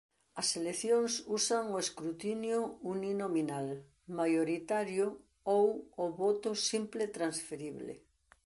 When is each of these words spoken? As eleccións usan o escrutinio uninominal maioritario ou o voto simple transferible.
As 0.41 0.47
eleccións 0.59 1.13
usan 1.37 1.65
o 1.73 1.75
escrutinio 1.85 2.59
uninominal 2.93 3.67
maioritario 4.19 5.07
ou 5.55 5.65
o 6.03 6.05
voto 6.21 6.51
simple 6.69 7.03
transferible. 7.17 7.93